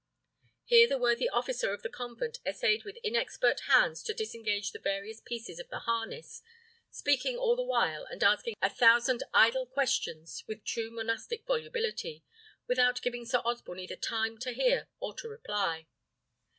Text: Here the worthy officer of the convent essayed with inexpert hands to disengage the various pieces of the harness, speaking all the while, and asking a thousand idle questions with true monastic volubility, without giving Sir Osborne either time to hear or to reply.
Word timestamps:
Here 0.65 0.87
the 0.87 0.97
worthy 0.97 1.29
officer 1.29 1.71
of 1.73 1.83
the 1.83 1.87
convent 1.87 2.39
essayed 2.43 2.83
with 2.85 2.97
inexpert 3.03 3.59
hands 3.67 4.01
to 4.01 4.15
disengage 4.15 4.71
the 4.71 4.79
various 4.79 5.21
pieces 5.23 5.59
of 5.59 5.69
the 5.69 5.81
harness, 5.81 6.41
speaking 6.89 7.37
all 7.37 7.55
the 7.55 7.61
while, 7.61 8.05
and 8.05 8.23
asking 8.23 8.55
a 8.63 8.69
thousand 8.71 9.21
idle 9.31 9.67
questions 9.67 10.43
with 10.47 10.63
true 10.63 10.89
monastic 10.89 11.45
volubility, 11.45 12.23
without 12.67 13.03
giving 13.03 13.25
Sir 13.27 13.43
Osborne 13.45 13.77
either 13.81 13.95
time 13.95 14.39
to 14.39 14.53
hear 14.53 14.87
or 14.99 15.13
to 15.17 15.27
reply. 15.29 15.85